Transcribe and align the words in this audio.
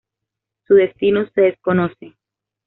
Su 0.65 0.73
destino 0.73 1.29
se 1.35 1.41
desconoce. 1.41 2.15